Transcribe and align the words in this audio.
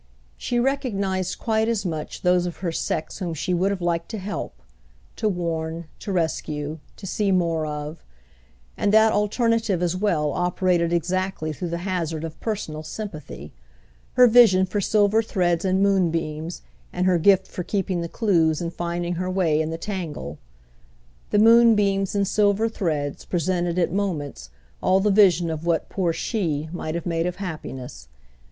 She 0.35 0.59
recognised 0.59 1.37
quite 1.37 1.67
as 1.67 1.85
much 1.85 2.23
those 2.23 2.47
of 2.47 2.57
her 2.65 2.71
sex 2.71 3.19
whom 3.19 3.35
she 3.35 3.53
would 3.53 3.69
have 3.69 3.83
liked 3.83 4.09
to 4.09 4.17
help, 4.17 4.59
to 5.17 5.29
warn, 5.29 5.85
to 5.99 6.11
rescue, 6.11 6.79
to 6.95 7.05
see 7.05 7.31
more 7.31 7.67
of; 7.67 8.03
and 8.75 8.91
that 8.91 9.13
alternative 9.13 9.83
as 9.83 9.95
well 9.95 10.31
operated 10.31 10.91
exactly 10.91 11.53
through 11.53 11.69
the 11.69 11.77
hazard 11.85 12.23
of 12.23 12.39
personal 12.39 12.81
sympathy, 12.81 13.53
her 14.13 14.25
vision 14.25 14.65
for 14.65 14.81
silver 14.81 15.21
threads 15.21 15.63
and 15.63 15.83
moonbeams 15.83 16.63
and 16.91 17.05
her 17.05 17.19
gift 17.19 17.47
for 17.47 17.61
keeping 17.61 18.01
the 18.01 18.09
clues 18.09 18.59
and 18.59 18.73
finding 18.73 19.13
her 19.21 19.29
way 19.29 19.61
in 19.61 19.69
the 19.69 19.77
tangle. 19.77 20.39
The 21.29 21.37
moonbeams 21.37 22.15
and 22.15 22.27
silver 22.27 22.67
threads 22.67 23.23
presented 23.23 23.77
at 23.77 23.93
moments 23.93 24.49
all 24.81 24.99
the 24.99 25.11
vision 25.11 25.51
of 25.51 25.63
what 25.63 25.89
poor 25.89 26.11
she 26.11 26.69
might 26.73 26.95
have 26.95 27.05
made 27.05 27.27
of 27.27 27.35
happiness. 27.35 28.07